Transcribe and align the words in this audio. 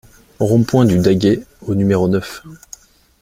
Rond-Point 0.39 0.85
du 0.85 0.97
Daguet 0.97 1.45
au 1.67 1.75
numéro 1.75 2.07
neuf 2.07 2.41